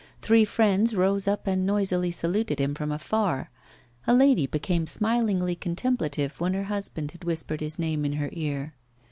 [0.19, 3.51] Three friends rose up and noisily saluted him from afar.
[4.07, 8.73] A lady became smilingly contemplative when her husband had whispered his name in her ear.